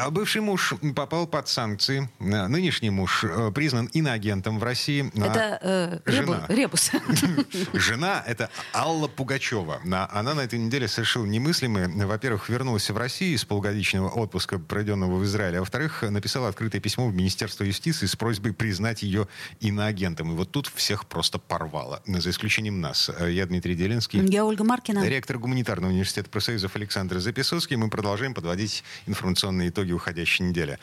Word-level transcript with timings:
А 0.00 0.10
бывший 0.10 0.40
муж 0.42 0.74
попал 0.94 1.26
под 1.26 1.48
санкции. 1.48 2.08
Э, 2.20 2.46
Нынешний 2.46 2.88
муж 2.90 3.24
э, 3.24 3.50
признан 3.52 3.86
иноагентом 3.86 4.60
в 4.60 4.62
России. 4.62 5.10
Это 5.16 5.58
э, 5.60 5.98
Жена. 6.06 6.44
ребус. 6.48 6.92
Жена— 7.72 8.22
это 8.26 8.48
Алла 8.72 9.08
Пугачева. 9.08 9.80
На- 9.84 10.08
Она 10.12 10.34
на 10.34 10.42
этой 10.42 10.60
неделе 10.60 10.86
совершила 10.86 11.26
немыслимое. 11.26 11.88
Во-первых, 12.06 12.48
вернулась 12.48 12.88
в 12.88 12.96
Россию 12.96 13.34
из 13.34 13.44
полугодичного 13.44 14.08
отпуска, 14.08 14.60
проведенного 14.60 15.16
в 15.16 15.24
Израиле. 15.24 15.58
А 15.58 15.60
во-вторых, 15.60 16.02
написала 16.08 16.46
открытое 16.48 16.78
письмо 16.80 17.08
в 17.08 17.14
Министерство 17.14 17.64
юстиции 17.64 18.06
с 18.06 18.14
просьбой 18.14 18.52
признать 18.52 19.02
ее 19.02 19.26
иноагентом. 19.58 20.30
И 20.30 20.34
вот 20.36 20.52
тут 20.52 20.68
всех 20.68 21.06
просто 21.06 21.40
порвало. 21.40 22.02
За 22.06 22.30
исключением 22.30 22.80
нас. 22.80 23.10
Э, 23.18 23.32
Я 23.32 23.46
Дмитрий 23.46 23.74
Делинский. 23.74 24.24
Я 24.26 24.44
Ольга 24.44 24.62
Маркина. 24.62 25.04
Ректор 25.08 25.38
гуманитарного 25.38 25.90
университета 25.90 26.30
профсоюзов 26.30 26.76
Александр 26.76 27.18
Записоцкий. 27.18 27.74
Мы 27.74 27.90
продолжаем 27.90 28.32
подводить 28.32 28.84
информационные 29.06 29.70
итоги 29.70 29.87
уходящей 29.92 30.44
недели. 30.44 30.78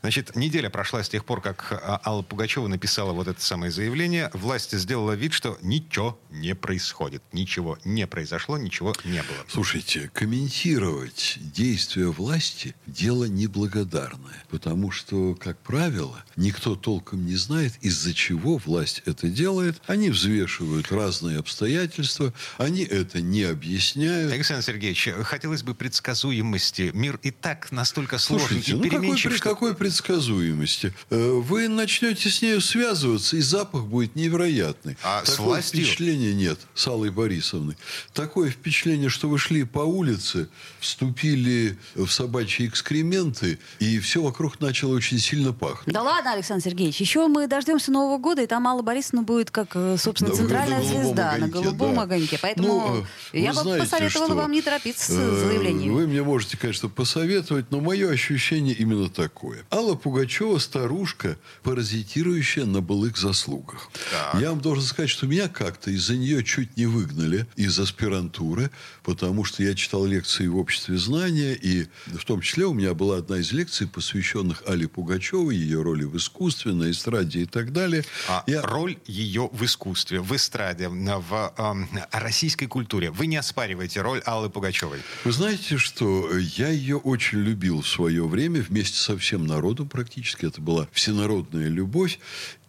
Значит, 0.00 0.36
неделя 0.36 0.70
прошла 0.70 1.02
с 1.02 1.08
тех 1.08 1.24
пор, 1.24 1.40
как 1.40 1.68
а, 1.70 2.00
Алла 2.04 2.22
Пугачева 2.22 2.66
написала 2.66 3.12
вот 3.12 3.28
это 3.28 3.40
самое 3.40 3.70
заявление. 3.70 4.30
Власть 4.32 4.76
сделала 4.76 5.12
вид, 5.12 5.32
что 5.32 5.58
ничего 5.62 6.18
не 6.30 6.54
происходит. 6.54 7.22
Ничего 7.32 7.78
не 7.84 8.06
произошло, 8.06 8.58
ничего 8.58 8.94
не 9.04 9.22
было. 9.22 9.38
Слушайте, 9.48 10.10
комментировать 10.12 11.38
действия 11.38 12.06
власти– 12.06 12.74
дело 12.86 13.24
неблагодарное. 13.24 14.44
Потому 14.50 14.90
что, 14.90 15.34
как 15.34 15.58
правило, 15.60 16.24
никто 16.36 16.74
толком 16.74 17.26
не 17.26 17.36
знает, 17.36 17.74
из-за 17.80 18.14
чего 18.14 18.56
власть 18.58 19.02
это 19.06 19.28
делает. 19.28 19.80
Они 19.86 20.10
взвешивают 20.10 20.90
разные 20.90 21.38
обстоятельства, 21.38 22.32
они 22.56 22.82
это 22.82 23.20
не 23.20 23.42
объясняют. 23.42 24.32
Александр 24.32 24.64
Сергеевич, 24.64 25.08
хотелось 25.24 25.62
бы 25.62 25.74
предсказуемости. 25.74 26.90
Мир 26.94 27.18
и 27.22 27.30
так 27.30 27.70
настолько 27.72 28.18
сложен 28.18 28.47
Слушайте, 28.48 28.74
ну 28.76 28.90
какой, 28.90 29.16
при 29.16 29.38
какой 29.38 29.74
предсказуемости? 29.74 30.92
Э, 31.10 31.30
Вы 31.32 31.68
начнете 31.68 32.30
с 32.30 32.42
нею 32.42 32.60
связываться, 32.60 33.36
и 33.36 33.40
запах 33.40 33.84
будет 33.84 34.16
невероятный. 34.16 34.96
А 35.02 35.24
с 35.24 35.32
Такого 35.32 35.48
властью? 35.48 35.80
впечатления 35.84 36.34
нет 36.34 36.58
с 36.74 36.86
Аллой 36.86 37.10
Борисовной. 37.10 37.76
Такое 38.14 38.50
впечатление, 38.50 39.08
что 39.10 39.28
вы 39.28 39.38
шли 39.38 39.64
по 39.64 39.80
улице, 39.80 40.48
вступили 40.80 41.78
в 41.94 42.08
собачьи 42.08 42.66
экскременты, 42.66 43.58
и 43.78 43.98
все 43.98 44.22
вокруг 44.22 44.60
начало 44.60 44.94
очень 44.94 45.18
сильно 45.18 45.52
пахнуть. 45.52 45.94
Да 45.94 46.02
ладно, 46.02 46.32
Александр 46.32 46.64
Сергеевич, 46.64 47.00
еще 47.00 47.26
мы 47.28 47.46
дождемся 47.46 47.92
Нового 47.92 48.18
года, 48.18 48.42
и 48.42 48.46
там 48.46 48.66
Алла 48.66 48.82
Борисовна 48.82 49.22
будет 49.22 49.50
как, 49.50 49.70
э, 49.74 49.96
собственно, 49.98 50.30
Да, 50.30 50.36
центральная 50.36 50.78
на 50.78 50.82
голубом 50.84 51.04
звезда 51.04 51.24
на 51.30 51.36
огоньке, 51.36 51.52
голубом 51.62 51.94
да. 51.94 52.02
огоньке. 52.02 52.38
Поэтому 52.40 52.68
Ну, 52.68 53.06
э, 53.32 53.38
я 53.40 53.52
бы 53.52 53.62
посоветовала 53.78 54.28
что, 54.28 54.34
вам 54.34 54.52
не 54.52 54.62
торопиться 54.62 55.12
с 55.12 55.14
заявлениями. 55.14 55.92
Вы 55.92 56.06
мне 56.06 56.22
можете, 56.22 56.56
конечно, 56.56 56.88
посоветовать, 56.88 57.66
но 57.70 57.80
мое 57.80 58.10
ощущение 58.10 58.37
именно 58.38 59.08
такое. 59.08 59.64
Алла 59.70 59.94
Пугачева 59.94 60.58
старушка, 60.58 61.36
паразитирующая 61.62 62.64
на 62.64 62.80
былых 62.80 63.16
заслугах. 63.16 63.90
Я 64.34 64.50
вам 64.50 64.60
должен 64.60 64.84
сказать, 64.84 65.10
что 65.10 65.26
меня 65.26 65.48
как-то 65.48 65.90
из-за 65.90 66.16
нее 66.16 66.44
чуть 66.44 66.76
не 66.76 66.86
выгнали 66.86 67.46
из 67.56 67.78
аспирантуры, 67.78 68.70
потому 69.02 69.44
что 69.44 69.62
я 69.62 69.74
читал 69.74 70.04
лекции 70.06 70.46
в 70.46 70.56
обществе 70.56 70.98
знания, 70.98 71.54
и 71.54 71.86
в 72.06 72.24
том 72.24 72.40
числе 72.40 72.66
у 72.66 72.74
меня 72.74 72.94
была 72.94 73.18
одна 73.18 73.38
из 73.38 73.52
лекций, 73.52 73.86
посвященных 73.86 74.62
Алле 74.66 74.86
Пугачевой, 74.88 75.56
ее 75.56 75.82
роли 75.82 76.04
в 76.04 76.16
искусстве, 76.16 76.72
на 76.72 76.90
эстраде 76.90 77.40
и 77.42 77.46
так 77.46 77.72
далее. 77.72 78.04
А 78.28 78.44
Я- 78.46 78.62
роль 78.62 78.98
ее 79.06 79.48
в 79.52 79.64
искусстве, 79.64 80.20
в 80.20 80.34
эстраде, 80.36 80.88
в 80.88 81.54
эм, 81.58 81.88
российской 82.12 82.66
культуре. 82.66 83.10
Вы 83.10 83.26
не 83.26 83.36
оспариваете 83.36 84.00
роль 84.02 84.20
Аллы 84.26 84.50
Пугачевой. 84.50 85.00
Вы 85.24 85.32
знаете, 85.32 85.78
что 85.78 86.30
я 86.56 86.68
ее 86.68 86.96
очень 86.96 87.38
любил 87.38 87.82
в 87.82 87.88
свое 87.88 88.27
время, 88.28 88.60
вместе 88.60 88.98
со 88.98 89.16
всем 89.18 89.46
народом 89.46 89.88
практически. 89.88 90.46
Это 90.46 90.60
была 90.60 90.88
всенародная 90.92 91.68
любовь. 91.68 92.18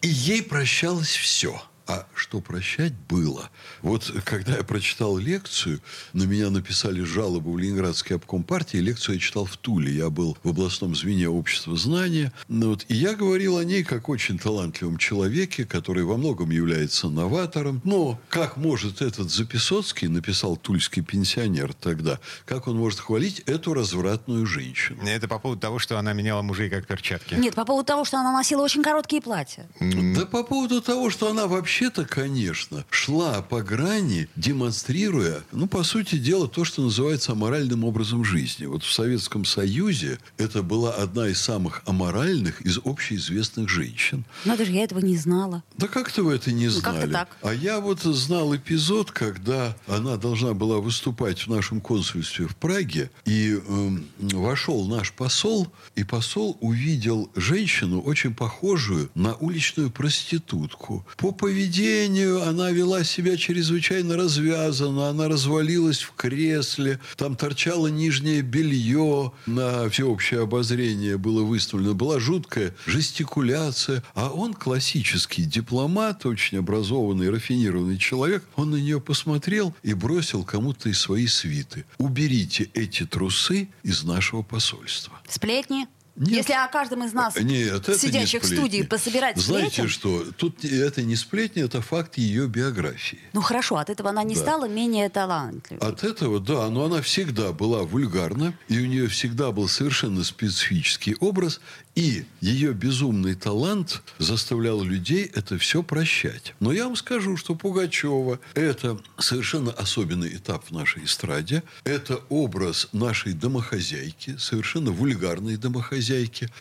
И 0.02 0.08
ей 0.08 0.42
прощалось 0.42 1.14
все. 1.14 1.62
А 1.90 2.06
что 2.14 2.40
прощать 2.40 2.92
было? 3.08 3.50
Вот 3.82 4.12
когда 4.24 4.56
я 4.56 4.62
прочитал 4.62 5.18
лекцию, 5.18 5.80
на 6.12 6.22
меня 6.22 6.48
написали 6.48 7.02
жалобу 7.02 7.50
в 7.50 7.58
Ленинградский 7.58 8.14
обком 8.14 8.44
партии. 8.44 8.76
Лекцию 8.76 9.16
я 9.16 9.20
читал 9.20 9.44
в 9.44 9.56
Туле. 9.56 9.92
Я 9.92 10.08
был 10.08 10.38
в 10.44 10.50
областном 10.50 10.94
звене 10.94 11.28
общества 11.28 11.76
знания. 11.76 12.32
Ну 12.46 12.68
вот, 12.68 12.84
и 12.86 12.94
я 12.94 13.16
говорил 13.16 13.58
о 13.58 13.64
ней 13.64 13.82
как 13.82 14.08
очень 14.08 14.38
талантливом 14.38 14.98
человеке, 14.98 15.64
который 15.64 16.04
во 16.04 16.16
многом 16.16 16.50
является 16.50 17.08
новатором. 17.08 17.80
Но 17.82 18.20
как 18.28 18.56
может 18.56 19.02
этот 19.02 19.28
Записоцкий, 19.28 20.06
написал 20.06 20.56
тульский 20.56 21.02
пенсионер 21.02 21.74
тогда, 21.74 22.20
как 22.44 22.68
он 22.68 22.76
может 22.76 23.00
хвалить 23.00 23.40
эту 23.46 23.74
развратную 23.74 24.46
женщину? 24.46 25.04
Это 25.04 25.26
по 25.26 25.40
поводу 25.40 25.60
того, 25.60 25.80
что 25.80 25.98
она 25.98 26.12
меняла 26.12 26.42
мужей 26.42 26.70
как 26.70 26.86
перчатки. 26.86 27.34
Нет, 27.34 27.56
по 27.56 27.64
поводу 27.64 27.84
того, 27.84 28.04
что 28.04 28.18
она 28.18 28.32
носила 28.32 28.62
очень 28.62 28.84
короткие 28.84 29.20
платья. 29.20 29.68
Да 29.80 30.24
по 30.26 30.44
поводу 30.44 30.80
того, 30.80 31.10
что 31.10 31.28
она 31.28 31.48
вообще-то, 31.80 32.04
конечно, 32.04 32.84
шла 32.90 33.40
по 33.40 33.62
грани, 33.62 34.28
демонстрируя, 34.36 35.42
ну, 35.50 35.66
по 35.66 35.82
сути 35.82 36.16
дела, 36.16 36.46
то, 36.46 36.64
что 36.64 36.82
называется 36.82 37.32
аморальным 37.32 37.84
образом 37.84 38.22
жизни. 38.22 38.66
Вот 38.66 38.82
в 38.82 38.92
Советском 38.92 39.46
Союзе 39.46 40.18
это 40.36 40.62
была 40.62 40.92
одна 40.92 41.28
из 41.28 41.40
самых 41.40 41.82
аморальных 41.86 42.60
из 42.60 42.78
общеизвестных 42.84 43.70
женщин. 43.70 44.24
Но 44.44 44.58
даже 44.58 44.72
я 44.72 44.84
этого 44.84 44.98
не 44.98 45.16
знала. 45.16 45.62
Да 45.78 45.88
как-то 45.88 46.22
вы 46.22 46.34
это 46.34 46.52
не 46.52 46.66
Ну, 46.66 46.70
знали. 46.72 47.12
так. 47.12 47.34
А 47.42 47.54
я 47.54 47.80
вот 47.80 48.02
знал 48.02 48.54
эпизод, 48.54 49.10
когда 49.10 49.74
она 49.86 50.18
должна 50.18 50.52
была 50.52 50.80
выступать 50.80 51.40
в 51.40 51.46
нашем 51.48 51.80
консульстве 51.80 52.46
в 52.46 52.56
Праге, 52.56 53.10
и 53.24 53.52
эм, 53.54 54.06
вошел 54.18 54.86
наш 54.86 55.12
посол, 55.12 55.68
и 55.96 56.04
посол 56.04 56.58
увидел 56.60 57.30
женщину, 57.36 58.00
очень 58.02 58.34
похожую 58.34 59.10
на 59.14 59.34
уличную 59.36 59.90
проститутку. 59.90 61.06
По 61.16 61.32
поведению 61.32 61.69
она 61.78 62.70
вела 62.70 63.04
себя 63.04 63.36
чрезвычайно 63.36 64.16
развязанно, 64.16 65.08
она 65.08 65.28
развалилась 65.28 66.00
в 66.00 66.12
кресле, 66.12 66.98
там 67.16 67.36
торчало 67.36 67.86
нижнее 67.86 68.42
белье, 68.42 69.32
на 69.46 69.88
всеобщее 69.88 70.42
обозрение 70.42 71.16
было 71.16 71.42
выставлено, 71.42 71.94
была 71.94 72.18
жуткая 72.18 72.74
жестикуляция, 72.86 74.02
а 74.14 74.30
он 74.30 74.54
классический 74.54 75.44
дипломат, 75.44 76.26
очень 76.26 76.58
образованный, 76.58 77.30
рафинированный 77.30 77.98
человек, 77.98 78.44
он 78.56 78.70
на 78.70 78.76
нее 78.76 79.00
посмотрел 79.00 79.74
и 79.82 79.94
бросил 79.94 80.44
кому-то 80.44 80.88
из 80.88 80.98
своей 80.98 81.28
свиты. 81.28 81.84
Уберите 81.98 82.70
эти 82.74 83.06
трусы 83.06 83.68
из 83.82 84.02
нашего 84.02 84.42
посольства. 84.42 85.20
Сплетни? 85.28 85.86
Нет. 86.20 86.30
Если 86.36 86.52
о 86.52 86.68
каждом 86.68 87.02
из 87.04 87.12
нас, 87.14 87.34
Нет, 87.36 87.86
сидящих 87.96 88.42
в 88.42 88.46
студии, 88.46 88.82
пособирать 88.82 89.38
Знаете 89.38 89.70
сплетен, 89.70 89.88
что? 89.88 90.24
Тут 90.36 90.64
это 90.64 91.02
не 91.02 91.16
сплетни, 91.16 91.62
это 91.62 91.80
факт 91.80 92.18
ее 92.18 92.46
биографии. 92.46 93.18
ну 93.32 93.40
хорошо, 93.40 93.76
от 93.76 93.88
этого 93.88 94.10
она 94.10 94.22
не 94.22 94.34
Да. 94.34 94.40
стала 94.42 94.68
менее 94.68 95.08
талантливой. 95.08 95.80
От 95.80 96.04
этого, 96.04 96.38
да, 96.38 96.68
но 96.68 96.84
она 96.84 97.00
всегда 97.00 97.52
была 97.52 97.84
вульгарна, 97.84 98.52
и 98.68 98.78
у 98.78 98.86
нее 98.86 99.08
всегда 99.08 99.50
был 99.50 99.66
совершенно 99.66 100.22
специфический 100.22 101.16
образ, 101.20 101.60
и 101.94 102.24
ее 102.42 102.72
безумный 102.74 103.34
талант 103.34 104.02
заставлял 104.18 104.82
людей 104.82 105.30
это 105.34 105.56
все 105.58 105.82
прощать. 105.82 106.54
Но 106.60 106.70
я 106.72 106.84
вам 106.84 106.96
скажу, 106.96 107.36
что 107.38 107.54
Пугачева– 107.54 108.38
это 108.54 108.98
совершенно 109.18 109.72
особенный 109.72 110.36
этап 110.36 110.66
в 110.66 110.70
нашей 110.70 111.04
эстраде. 111.04 111.62
Это 111.84 112.20
образ 112.28 112.88
нашей 112.92 113.32
домохозяйки, 113.32 114.36
совершенно 114.36 114.90
вульгарной 114.92 115.56
домохозяйки, 115.56 116.09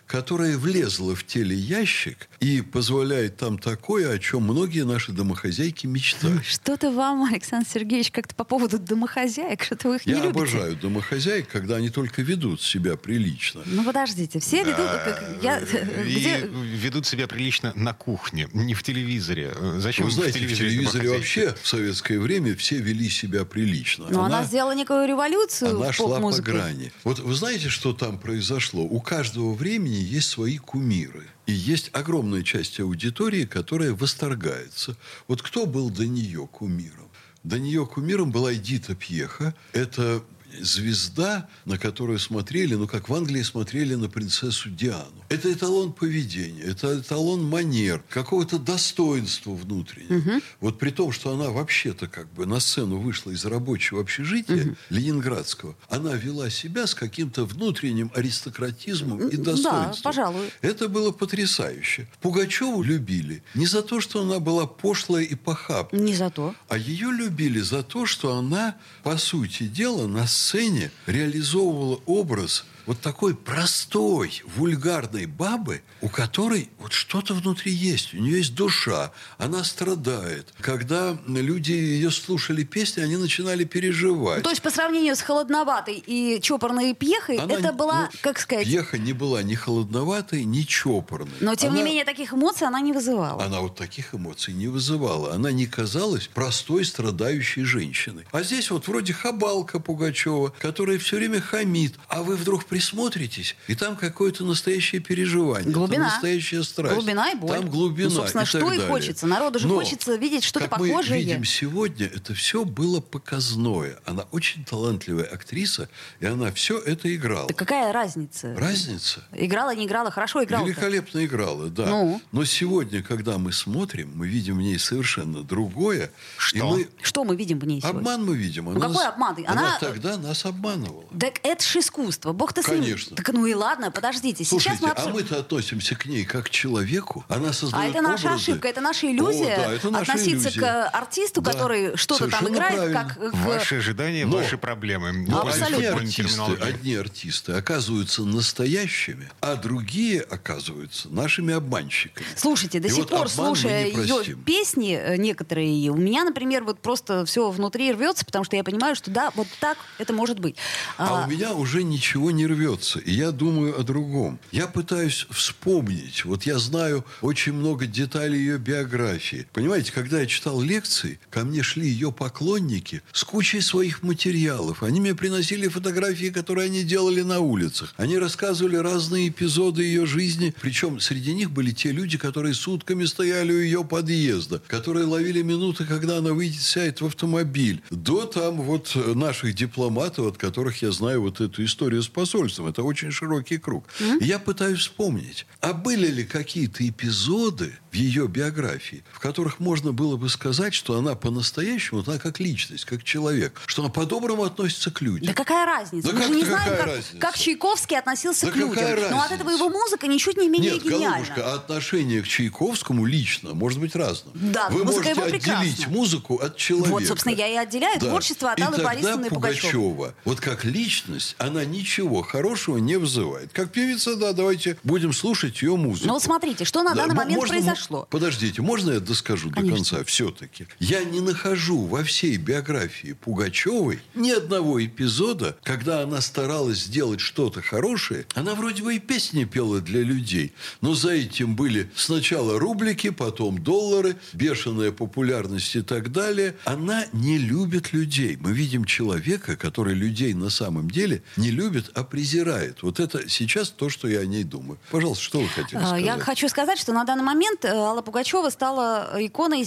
которая 0.08 0.58
влезла 0.58 1.16
в 1.16 1.26
телеящик 1.26 2.30
и 2.40 2.62
позволяет 2.62 3.38
там 3.38 3.58
такое, 3.58 4.12
о 4.14 4.20
чем 4.20 4.44
многие 4.44 4.86
наши 4.86 5.12
домохозяйки 5.12 5.88
мечтают. 5.88 6.46
Что-то 6.46 6.92
вам, 6.92 7.24
Александр 7.24 7.68
Сергеевич, 7.68 8.12
как-то 8.12 8.36
по 8.36 8.44
поводу 8.44 8.80
домохозяек, 8.80 9.64
что-то 9.64 9.90
вы 9.90 9.96
их 9.98 10.06
не 10.06 10.14
Я 10.14 10.20
любите. 10.20 10.32
обожаю 10.40 10.76
домохозяек, 10.76 11.48
когда 11.50 11.76
они 11.78 11.90
только 11.90 12.22
ведут 12.22 12.62
себя 12.62 12.96
прилично. 12.98 13.62
Ну 13.66 13.84
подождите, 13.84 14.40
все 14.40 14.64
ведут, 14.64 14.76
как 14.78 15.24
я, 15.42 15.60
И 15.60 16.16
где- 16.16 16.48
ведут 16.48 17.06
себя 17.06 17.28
прилично 17.28 17.74
на 17.76 17.94
кухне, 17.94 18.48
не 18.54 18.74
в 18.74 18.84
телевизоре. 18.84 19.54
Э, 19.56 19.80
Зачем 19.80 20.06
Вы 20.06 20.12
знаете, 20.12 20.40
в 20.40 20.42
телевизоре 20.58 20.80
домохозяйки? 21.10 21.18
вообще 21.18 21.56
в 21.62 21.68
советское 21.68 22.20
время 22.20 22.56
все 22.56 22.78
вели 22.78 23.10
себя 23.10 23.46
прилично. 23.46 24.08
Но 24.10 24.24
она, 24.24 24.44
сделала 24.44 24.74
некую 24.76 25.08
революцию 25.08 25.78
она 25.78 25.92
в 25.92 25.96
шла 25.96 26.20
по 26.20 26.32
грани. 26.42 26.92
Вот 27.04 27.20
вы 27.20 27.34
знаете, 27.34 27.70
что 27.70 27.94
там 27.94 28.18
произошло? 28.18 28.84
У 28.84 29.00
каждого 29.02 29.39
времени 29.48 29.96
есть 29.96 30.30
свои 30.30 30.58
кумиры. 30.58 31.28
И 31.46 31.54
есть 31.54 31.90
огромная 31.94 32.44
часть 32.44 32.80
аудитории, 32.80 33.46
которая 33.46 33.94
восторгается. 33.94 34.96
Вот 35.28 35.42
кто 35.42 35.66
был 35.66 35.90
до 35.90 36.06
нее 36.06 36.48
кумиром? 36.48 37.10
До 37.44 37.58
нее 37.58 37.86
кумиром 37.86 38.32
была 38.32 38.54
Эдита 38.54 38.96
Пьеха. 38.96 39.56
Это 39.74 40.24
звезда, 40.62 41.48
на 41.66 41.78
которую 41.78 42.20
смотрели, 42.20 42.76
ну, 42.76 42.88
как 42.88 43.10
в 43.10 43.14
Англии 43.14 43.42
смотрели 43.44 43.96
на 43.96 44.10
принцессу 44.10 44.70
Диану. 44.70 45.24
Это 45.30 45.52
эталон 45.52 45.94
поведения, 45.94 46.62
это 46.64 47.00
эталон 47.00 47.44
манер, 47.44 48.04
какого-то 48.10 48.60
достоинства 48.60 49.52
внутреннего. 49.54 50.42
Вот 50.60 50.80
при 50.80 50.90
том, 50.92 51.12
что 51.12 51.32
она 51.34 51.50
вообще-то 51.50 52.08
как 52.08 52.32
бы 52.34 52.46
на 52.46 52.60
сцену 52.60 52.98
вышла 53.00 53.32
из 53.32 53.46
рабочего 53.46 54.02
общежития 54.02 54.76
ленинградского, 54.90 55.76
она 55.90 56.14
вела 56.14 56.50
себя 56.50 56.88
с 56.88 56.96
каким-то 56.96 57.46
внутренним 57.46 58.12
аристократизмом 58.16 59.28
и 59.28 59.38
Да, 59.38 59.52
достоинством. 59.52 60.04
пожалуй. 60.04 60.50
Это 60.62 60.90
было 60.90 61.12
потрясающе. 61.12 62.08
Пугачеву 62.22 62.82
любили 62.84 63.44
не 63.56 63.66
за 63.66 63.82
то, 63.82 64.02
что 64.02 64.22
она 64.22 64.40
была 64.40 64.66
пошлая 64.68 65.24
и 65.24 65.36
похабная, 65.36 66.00
Не 66.02 66.14
за 66.16 66.30
то. 66.30 66.56
а 66.68 66.78
ее 66.78 67.12
любили 67.12 67.60
за 67.60 67.84
то, 67.84 68.06
что 68.06 68.36
она, 68.38 68.76
по 69.04 69.18
сути 69.18 69.64
дела, 69.68 70.08
на 70.08 70.28
сцене 70.40 70.92
реализовывала 71.06 72.00
образ 72.06 72.66
вот 72.90 73.00
такой 73.02 73.36
простой, 73.36 74.42
вульгарной 74.56 75.28
бабы, 75.28 75.84
у 76.02 76.10
которой 76.10 76.72
вот 76.80 76.92
что-то 76.92 77.36
внутри 77.36 77.72
есть, 77.72 78.16
у 78.16 78.18
нее 78.18 78.38
есть 78.38 78.56
душа, 78.56 79.12
она 79.38 79.64
страдает. 79.64 80.52
Когда 80.60 81.16
люди 81.28 81.72
ее 81.72 82.10
слушали 82.10 82.64
песни, 82.64 83.02
они 83.02 83.16
начинали 83.18 83.64
переживать. 83.64 84.42
То 84.42 84.50
есть 84.50 84.64
по 84.64 84.72
сравнению 84.72 85.16
с 85.16 85.22
холодноватой 85.22 86.04
и 86.04 86.42
чопорной 86.42 86.96
пьехой, 86.96 87.38
Она 87.38 87.54
это 87.54 87.68
не- 87.68 87.74
была, 87.74 88.10
ну, 88.12 88.20
как 88.22 88.40
сказать... 88.40 88.66
Пьеха 88.66 88.98
не 88.98 89.14
была 89.14 89.44
ни 89.44 89.54
холодноватой, 89.54 90.44
ни 90.44 90.64
чопорной. 90.64 91.30
Но 91.42 91.54
тем 91.54 91.76
не 91.76 91.82
Она- 91.82 91.90
менее 91.90 92.06
таких 92.06 92.34
эмоций 92.34 92.66
она 92.66 92.80
не 92.82 92.92
вызывала. 92.92 93.44
Она 93.44 93.62
вот 93.62 93.76
таких 93.76 94.16
эмоций 94.16 94.56
не 94.56 94.68
вызывала. 94.68 95.36
Она 95.36 95.52
не 95.52 95.68
казалась 95.68 96.28
простой 96.34 96.86
страдающей 96.86 97.62
женщиной. 97.66 98.26
А 98.32 98.42
здесь 98.42 98.72
вот 98.72 98.88
вроде 98.88 99.14
хабалка 99.14 99.80
Пугачева, 99.80 100.54
которая 100.60 100.98
все 100.98 101.18
время 101.18 101.40
хамит. 101.40 101.94
А 102.08 102.24
вы 102.24 102.36
вдруг 102.36 102.66
присмотритесь, 102.84 103.56
и 103.68 103.76
там 103.76 103.96
какое-то 103.98 104.46
настоящее 104.46 105.02
переживание. 105.02 105.70
Глубина. 105.72 106.06
Там 106.06 106.14
настоящая 106.14 106.64
страсть. 106.64 106.96
Глубина 106.96 107.32
и 107.32 107.36
боль. 107.36 107.58
Там 107.58 107.70
глубина 107.70 108.10
Ну, 108.10 108.16
собственно, 108.16 108.42
и 108.44 108.46
что 108.46 108.60
так 108.60 108.68
и 108.68 108.72
далее. 108.72 108.88
хочется. 108.88 109.28
Народу 109.28 109.60
же 109.60 109.68
Но, 109.68 109.76
хочется 109.76 110.16
видеть 110.16 110.44
что-то 110.46 110.70
как 110.70 110.80
похожее. 110.80 111.12
мы 111.12 111.18
видим 111.26 111.44
сегодня, 111.46 112.06
это 112.06 112.34
все 112.34 112.64
было 112.64 113.02
показное. 113.02 114.00
Она 114.06 114.24
очень 114.32 114.64
талантливая 114.64 115.26
актриса, 115.26 115.90
и 116.22 116.26
она 116.26 116.52
все 116.54 116.80
это 116.80 117.14
играла. 117.14 117.48
Да 117.50 117.54
какая 117.54 117.92
разница? 117.92 118.56
Разница? 118.56 119.24
Играла, 119.34 119.76
не 119.76 119.86
играла, 119.86 120.10
хорошо 120.10 120.44
играла. 120.44 120.66
Великолепно 120.66 121.26
играла, 121.26 121.68
да. 121.70 121.86
Ну? 121.88 122.22
Но 122.32 122.46
сегодня, 122.46 123.04
когда 123.04 123.38
мы 123.38 123.52
смотрим, 123.52 124.12
мы 124.16 124.28
видим 124.28 124.58
в 124.58 124.62
ней 124.62 124.80
совершенно 124.80 125.44
другое. 125.44 126.12
Что? 126.38 126.70
Мы... 126.70 126.88
Что 127.02 127.24
мы 127.26 127.36
видим 127.36 127.60
в 127.60 127.66
ней 127.66 127.82
сегодня? 127.82 128.00
Обман 128.00 128.26
мы 128.26 128.38
видим. 128.38 128.66
Ну, 128.66 128.80
какой 128.80 129.06
обман? 129.08 129.36
Она... 129.48 129.52
Она- 129.52 129.78
тогда 129.80 130.18
нас 130.18 130.46
обманывала. 130.46 131.04
Так 131.20 131.40
это 131.44 131.64
ж 131.64 131.78
искусство. 131.78 132.32
Бог 132.34 132.54
ты 132.62 132.68
с 132.68 132.72
ним. 132.72 132.82
Конечно. 132.84 133.16
Так 133.16 133.30
ну 133.34 133.46
и 133.46 133.54
ладно, 133.54 133.92
подождите. 133.92 134.44
Слушайте, 134.46 134.78
Сейчас 134.78 134.82
мы 134.82 134.90
а 134.90 134.92
обсудим. 134.94 135.14
мы-то 135.16 135.40
относимся 135.40 135.96
к 135.96 136.06
ней 136.06 136.26
как 136.26 136.46
к 136.46 136.50
человеку. 136.50 137.26
Она 137.30 137.50
А 137.50 137.54
создает 137.54 137.92
это 137.96 138.02
наша 138.02 138.28
образы. 138.28 138.52
ошибка, 138.52 138.68
это 138.68 138.82
наша 138.82 139.08
иллюзия. 139.12 139.56
О, 139.56 139.58
да, 139.68 139.74
это 139.74 139.90
наша 139.92 140.12
относиться 140.14 140.50
иллюзия. 140.50 140.60
к 140.62 140.88
артисту, 140.90 141.42
Да, 141.42 141.52
который 141.52 141.98
что-то 141.98 142.28
там 142.28 142.48
играет, 142.50 142.76
правильно. 142.76 143.16
как 143.18 143.32
к... 143.32 143.34
Ваши 143.46 143.76
ожидания, 143.76 144.26
Но- 144.26 144.38
ваши 144.38 144.58
проблемы. 144.58 145.12
Но 145.28 145.42
Абсолютно. 145.42 145.78
одни 145.78 145.86
артисты, 145.86 146.54
одни 146.62 146.96
артисты 146.96 147.52
оказываются 147.54 148.24
настоящими, 148.24 149.30
а 149.42 149.56
другие 149.56 150.22
оказываются 150.22 151.10
нашими 151.10 151.54
обманщиками. 151.54 152.26
Слушайте, 152.36 152.80
до 152.80 152.88
И 152.88 152.92
сих 152.92 153.00
вот 153.00 153.10
пор, 153.10 153.30
слушая 153.30 153.86
ее 153.88 154.36
песни, 154.36 154.96
э, 155.02 155.18
некоторые, 155.18 155.90
у 155.92 155.96
меня, 155.96 156.24
например, 156.24 156.64
вот 156.64 156.80
просто 156.80 157.26
все 157.26 157.50
внутри 157.50 157.92
рвется, 157.92 158.26
потому 158.26 158.44
что 158.46 158.56
я 158.56 158.64
понимаю, 158.64 158.96
что 158.96 159.12
да, 159.12 159.32
вот 159.36 159.48
так 159.60 159.78
это 159.98 160.14
может 160.14 160.40
быть. 160.40 160.56
А 160.98 161.24
А, 161.24 161.26
у 161.26 161.30
меня 161.30 161.54
уже 161.54 161.84
ничего 161.84 162.32
не 162.32 162.46
рвется, 162.50 163.00
и 163.00 163.12
я 163.12 163.32
думаю 163.32 163.80
о 163.80 163.84
другом. 163.84 164.40
Я 164.52 164.68
пытаюсь 164.68 165.26
вспомнить. 165.30 166.26
Вот 166.26 166.44
я 166.44 166.60
знаю 166.60 167.06
очень 167.22 167.54
много 167.54 167.86
деталей 167.86 168.40
ее 168.40 168.58
биографии. 168.58 169.48
Понимаете, 169.54 169.92
когда 169.92 170.20
я 170.20 170.26
читал 170.26 170.62
лекции, 170.62 171.20
ко 171.30 171.44
мне 171.46 171.64
шли 171.64 171.88
ее 171.88 172.12
поклонники 172.12 173.02
с 173.12 173.24
кучей 173.24 173.62
своих 173.62 174.04
материалов. 174.04 174.84
Они 174.84 175.00
мне 175.00 175.16
приносили 175.16 175.68
фотографии, 175.68 176.30
которые 176.30 176.66
они 176.66 176.84
делали 176.84 177.22
на 177.22 177.40
улицах. 177.40 177.94
Они 177.98 178.18
рассказывали 178.18 178.76
разные 178.76 179.30
эпизоды 179.30 179.84
ее 179.84 180.06
жизни. 180.06 180.54
Причем 180.62 181.00
среди 181.00 181.34
них 181.34 181.52
были 181.52 181.72
те 181.72 181.92
люди, 181.92 182.18
которые 182.18 182.54
сутками 182.54 183.06
стояли 183.06 183.52
у 183.52 183.60
ее 183.60 183.84
подъезда, 183.84 184.62
которые 184.68 185.06
ловили 185.06 185.42
минуты, 185.42 185.86
когда 185.86 186.18
она 186.18 186.34
выйдет, 186.34 186.62
сядет 186.62 187.02
в 187.02 187.06
автомобиль. 187.06 187.82
До 187.90 188.26
там 188.26 188.62
вот 188.62 188.96
наших 188.96 189.54
дипломатов, 189.56 190.28
от 190.28 190.38
которых 190.38 190.82
я 190.82 190.92
знаю 190.92 191.22
вот 191.22 191.42
эту 191.42 191.64
историю 191.64 192.02
с 192.02 192.08
посольством. 192.40 192.68
Это 192.68 192.84
очень 192.84 193.12
широкий 193.12 193.58
круг. 193.58 193.86
И 194.22 194.26
я 194.26 194.40
пытаюсь 194.40 194.80
вспомнить, 194.80 195.46
а 195.62 195.74
были 195.74 196.08
ли 196.08 196.24
какие-то 196.26 196.88
эпизоды 196.88 197.78
в 197.92 197.96
ее 197.96 198.28
биографии, 198.28 199.04
в 199.12 199.20
которых 199.20 199.60
можно 199.60 199.92
было 199.92 200.16
бы 200.16 200.30
сказать, 200.30 200.74
что 200.74 200.98
она 200.98 201.16
по-настоящему, 201.16 202.04
она 202.06 202.18
как 202.20 202.40
личность, 202.40 202.86
как 202.86 203.04
человек, 203.04 203.60
что 203.66 203.82
она 203.82 203.92
по-доброму 203.92 204.44
относится 204.44 204.92
к 204.92 205.02
людям. 205.02 205.28
Да 205.28 205.34
какая 205.34 205.66
разница? 205.66 206.08
Да 206.10 206.14
Мы 206.14 206.22
же 206.22 206.28
как- 206.28 206.36
не 206.36 206.44
да 206.44 206.50
знаем, 206.50 206.78
как, 206.78 206.86
разница? 206.88 207.18
как 207.18 207.38
Чайковский 207.38 207.98
относился 207.98 208.46
Да 208.46 208.52
к 208.52 208.56
людям. 208.56 208.76
какая 208.76 209.10
Но 209.12 209.22
от 209.22 209.32
этого 209.32 209.50
разница? 209.50 209.66
его 209.66 209.70
музыка 209.70 210.08
ничуть 210.08 210.38
не 210.38 210.48
менее 210.50 210.74
Нет, 210.74 210.84
гениальна. 210.84 211.10
голубушка, 211.18 211.52
а 211.52 211.56
отношение 211.56 212.22
к 212.22 212.28
Чайковскому 212.28 213.06
лично 213.06 213.54
может 213.54 213.80
быть 213.80 213.96
разным. 213.96 214.34
Да, 214.36 214.70
Вы 214.70 214.84
можете 214.86 215.10
его 215.12 215.24
отделить 215.24 215.44
прекрасна. 215.44 215.90
музыку 215.90 216.36
от 216.38 216.58
человека. 216.58 216.90
Вот, 216.92 217.04
собственно, 217.06 217.34
я 217.34 217.48
и 217.48 217.56
отделяю 217.56 218.00
творчество 218.00 218.52
от 218.52 218.62
Аллы 218.62 218.84
Борисовны 218.84 219.26
и 219.28 219.30
Пугачевой. 219.30 219.72
Пугачева, 219.72 220.16
вот 220.26 220.40
как 220.40 220.64
личность, 220.64 221.36
она 221.40 221.66
ничего 221.66 222.22
хорошего 222.30 222.78
не 222.78 222.98
вызывает. 222.98 223.52
Как 223.54 223.72
певица, 223.72 224.16
да, 224.16 224.34
давайте 224.34 224.78
будем 224.84 225.14
слушать 225.14 225.62
ее 225.62 225.76
музыку. 225.76 226.08
Ну, 226.08 226.14
вот 226.14 226.24
смотрите, 226.24 226.64
что 226.66 226.84
на 226.84 226.92
Да, 226.94 227.02
данный 227.04 227.16
момент 227.16 227.40
можно- 227.40 227.56
произошло. 227.56 228.08
Подождите, 228.10 228.62
можно 228.62 228.92
я 228.92 229.00
доскажу 229.00 229.50
Конечно. 229.50 229.70
до 229.72 229.76
конца 229.76 230.04
все-таки? 230.06 230.68
Я 230.80 231.04
не 231.04 231.20
нахожу 231.22 231.86
во 231.86 232.04
всей 232.04 232.38
биографии 232.38 233.14
Пугачевой 233.14 234.00
ни 234.16 234.30
одного 234.32 234.84
эпизода, 234.86 235.58
когда 235.64 236.02
она 236.04 236.22
старалась 236.22 236.80
сделать 236.84 237.20
что-то 237.20 237.62
хорошее. 237.62 238.26
Она 238.36 238.56
вроде 238.56 238.84
бы 238.84 238.96
и 238.96 239.00
песни 239.00 239.44
пела 239.46 239.82
для 239.82 240.02
людей, 240.02 240.54
но 240.82 240.94
за 240.94 241.12
этим 241.12 241.56
были 241.56 241.90
сначала 241.96 242.60
рублики, 242.60 243.10
потом 243.10 243.58
доллары, 243.64 244.16
бешеная 244.34 244.92
популярность 244.92 245.76
и 245.76 245.82
так 245.82 246.12
далее. 246.12 246.56
Она 246.66 247.06
не 247.14 247.38
любит 247.38 247.94
людей. 247.94 248.38
Мы 248.40 248.54
видим 248.54 248.86
человека, 248.86 249.56
который 249.56 249.96
людей 249.96 250.34
на 250.34 250.50
самом 250.50 250.90
деле 250.92 251.24
не 251.38 251.52
любит, 251.52 251.90
а 251.96 252.04
презирает. 252.20 252.84
Вот 252.84 253.00
это 253.00 253.30
сейчас 253.30 253.70
то, 253.70 253.90
что 253.90 254.08
я 254.10 254.20
о 254.20 254.26
ней 254.26 254.44
думаю. 254.44 254.78
Пожалуйста, 254.92 255.24
что 255.24 255.40
вы 255.40 255.48
хотели 255.48 255.80
А, 255.80 255.86
сказать? 255.86 256.04
Я 256.04 256.20
хочу 256.20 256.50
сказать, 256.50 256.78
что 256.78 256.92
на 256.92 257.06
данный 257.06 257.24
момент 257.24 257.64
э, 257.64 257.70
Алла 257.70 258.02
Пугачева 258.02 258.50
стала 258.50 259.12
иконой 259.18 259.66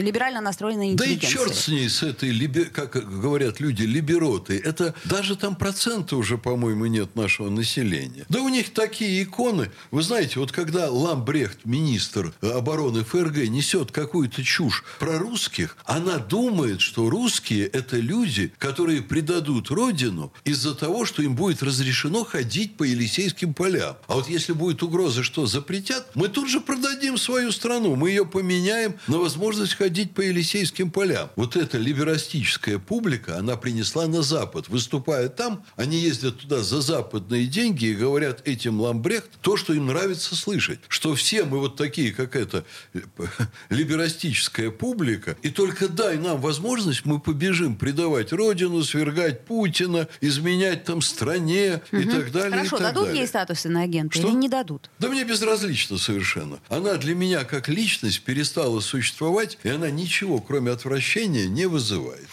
либерально 0.00 0.40
настроенной 0.40 0.94
Да 0.94 1.04
и 1.04 1.18
черт 1.18 1.54
с 1.54 1.68
ней, 1.68 1.90
с 1.90 2.02
этой, 2.02 2.32
как 2.72 2.92
говорят 3.20 3.60
люди, 3.60 3.82
либероты. 3.82 4.58
Это 4.64 4.94
даже 5.04 5.36
там 5.36 5.56
процента 5.56 6.16
уже, 6.16 6.38
по-моему, 6.38 6.86
нет 6.86 7.16
нашего 7.16 7.50
населения. 7.50 8.24
Да 8.30 8.40
у 8.40 8.48
них 8.48 8.72
такие 8.72 9.22
иконы. 9.22 9.70
Вы 9.90 10.02
знаете, 10.02 10.40
вот 10.40 10.52
когда 10.52 10.90
Ламбрехт, 10.90 11.66
министр 11.66 12.32
обороны 12.40 13.04
ФРГ, 13.04 13.48
несет 13.48 13.92
какую-то 13.92 14.42
чушь 14.42 14.84
про 14.98 15.18
русских, 15.18 15.76
она 15.84 16.16
думает, 16.16 16.80
что 16.80 17.10
русские– 17.10 17.66
это 17.80 17.98
люди, 17.98 18.54
которые 18.58 19.02
предадут 19.02 19.70
родину 19.70 20.32
из-за 20.44 20.74
того, 20.74 21.04
что 21.04 21.22
им 21.22 21.34
будет 21.34 21.62
разрешено 21.62 21.89
ходить 22.24 22.76
по 22.76 22.84
Елисейским 22.84 23.54
полям. 23.54 23.96
А 24.06 24.14
вот 24.14 24.28
если 24.28 24.52
будет 24.52 24.82
угроза, 24.82 25.22
что 25.22 25.46
запретят, 25.46 26.10
мы 26.14 26.28
тут 26.28 26.48
же 26.48 26.60
продадим 26.60 27.16
свою 27.16 27.52
страну. 27.52 27.96
Мы 27.96 28.10
ее 28.10 28.26
поменяем 28.26 28.94
на 29.06 29.18
возможность 29.18 29.74
ходить 29.74 30.12
по 30.14 30.20
Елисейским 30.20 30.90
полям. 30.90 31.30
Вот 31.36 31.56
эта 31.56 31.78
либерастическая 31.78 32.78
публика, 32.78 33.38
она 33.38 33.56
принесла 33.56 34.06
на 34.06 34.22
Запад. 34.22 34.68
Выступая 34.68 35.28
там, 35.28 35.64
они 35.76 35.98
ездят 35.98 36.38
туда 36.40 36.62
за 36.62 36.80
западные 36.80 37.46
деньги 37.46 37.86
и 37.86 37.94
говорят 37.94 38.46
этим 38.46 38.80
Ламбрехт 38.80 39.30
то, 39.40 39.56
что 39.56 39.72
им 39.72 39.86
нравится 39.86 40.36
слышать. 40.36 40.80
Что 40.88 41.14
все 41.14 41.44
мы 41.44 41.58
вот 41.58 41.76
такие, 41.76 42.12
как 42.12 42.36
эта 42.36 42.64
э, 42.94 43.00
либерастическая 43.70 44.70
публика, 44.70 45.36
и 45.42 45.50
только 45.50 45.88
дай 45.88 46.18
нам 46.18 46.40
возможность, 46.40 47.04
мы 47.04 47.20
побежим 47.20 47.76
предавать 47.76 48.32
родину, 48.32 48.82
свергать 48.84 49.44
Путина, 49.44 50.08
изменять 50.20 50.84
там 50.84 51.02
стране 51.02 51.79
и 51.90 52.04
так 52.04 52.30
далее. 52.32 52.50
Хорошо, 52.50 52.76
и 52.76 52.78
так 52.78 52.88
дадут 52.88 53.04
далее. 53.06 53.20
ей 53.22 53.28
статус 53.28 53.66
иноагента 53.66 54.18
Что? 54.18 54.28
или 54.28 54.34
не 54.34 54.48
дадут? 54.48 54.90
Да 54.98 55.08
мне 55.08 55.24
безразлично 55.24 55.98
совершенно. 55.98 56.58
Она 56.68 56.94
для 56.96 57.14
меня 57.14 57.44
как 57.44 57.68
личность 57.68 58.22
перестала 58.22 58.80
существовать, 58.80 59.58
и 59.62 59.68
она 59.68 59.90
ничего, 59.90 60.40
кроме 60.40 60.70
отвращения, 60.70 61.48
не 61.48 61.66
вызывает. 61.66 62.26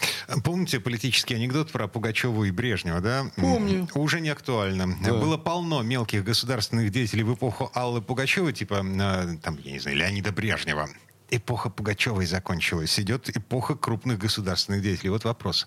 Помните 0.44 0.80
политический 0.80 1.34
анекдот 1.34 1.70
про 1.70 1.88
Пугачеву 1.88 2.44
и 2.44 2.50
Брежнева, 2.50 3.00
да? 3.00 3.30
Помню. 3.36 3.88
Уже 3.94 4.20
не 4.20 4.28
актуально. 4.28 4.96
Да. 5.02 5.14
Было 5.14 5.36
полно 5.36 5.82
мелких 5.82 6.24
государственных 6.24 6.90
деятелей 6.90 7.22
в 7.22 7.34
эпоху 7.34 7.70
Аллы 7.74 8.02
Пугачевой, 8.02 8.52
типа, 8.52 8.84
э, 8.84 9.36
там, 9.42 9.58
я 9.64 9.72
не 9.72 9.78
знаю, 9.78 9.96
Леонида 9.96 10.32
Брежнева. 10.32 10.88
Эпоха 11.30 11.68
Пугачевой 11.68 12.26
закончилась. 12.26 12.98
Идет 12.98 13.28
эпоха 13.28 13.74
крупных 13.74 14.18
государственных 14.18 14.82
деятелей. 14.82 15.10
Вот 15.10 15.24
вопрос. 15.24 15.66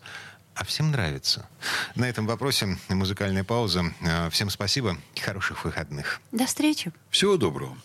А 0.56 0.64
всем 0.64 0.92
нравится. 0.92 1.48
На 1.96 2.06
этом 2.06 2.26
вопросе 2.28 2.78
музыкальная 2.90 3.44
пауза. 3.44 3.94
Э, 4.02 4.30
всем 4.30 4.50
спасибо. 4.50 4.98
Хороших 5.20 5.66
выходных. 5.66 6.22
До 6.32 6.46
встречи. 6.46 6.92
Всего 7.10 7.38
доброго. 7.38 7.78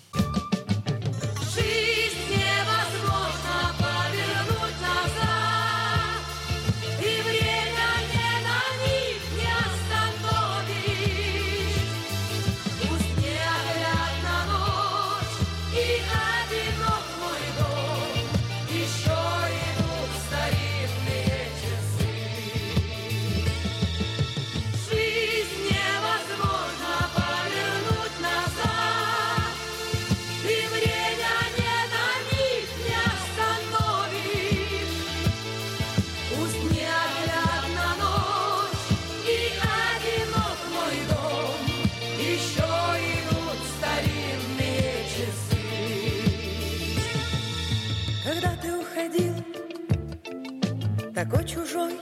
Такой 51.16 51.44
чужой. 51.44 51.98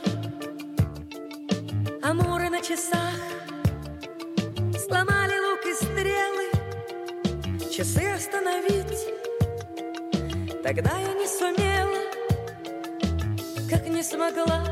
Амуры 2.02 2.50
на 2.50 2.60
часах 2.60 3.14
сломали 4.76 5.38
лук 5.38 5.64
и 5.64 5.72
стрелы, 5.72 6.46
часы 7.70 8.04
остановить. 8.12 9.06
Тогда 10.64 10.98
я 10.98 11.12
не 11.14 11.28
сумела, 11.28 12.02
как 13.70 13.86
не 13.86 14.02
смогла 14.02 14.66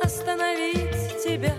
остановить 0.00 1.24
тебя. 1.24 1.56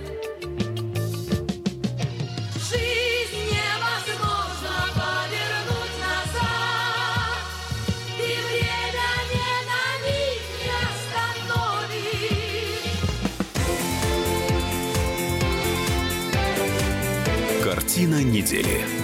Картина 18.00 18.24
недели. 18.24 18.99